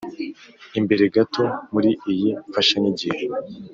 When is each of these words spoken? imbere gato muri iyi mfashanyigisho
imbere 0.79 1.03
gato 1.15 1.43
muri 1.73 1.91
iyi 2.11 2.29
mfashanyigisho 2.47 3.27